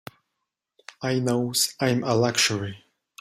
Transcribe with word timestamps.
I 1.03 1.19
knows 1.19 1.75
I'm 1.79 2.03
a 2.03 2.15
luxury. 2.15 2.85